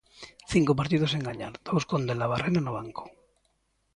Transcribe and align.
Cinco 0.53 0.71
partidos 0.79 1.11
sen 1.13 1.27
gañar, 1.29 1.53
dous 1.67 1.83
con 1.91 2.01
De 2.09 2.15
la 2.19 2.29
Barrera 2.31 2.61
no 2.63 2.75
banco. 2.79 3.03